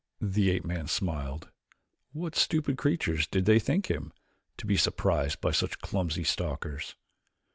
[0.19, 1.51] The ape man smiled.
[2.11, 4.13] What stupid creature did they think him,
[4.57, 6.95] to be surprised by such clumsy stalkers?